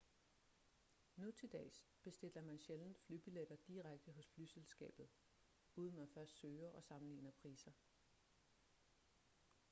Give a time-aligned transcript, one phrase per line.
[1.15, 5.09] nu til dags bestiller man sjældent flybilletter direkte hos flyselskabet
[5.75, 7.71] uden man først søger og sammenligner priser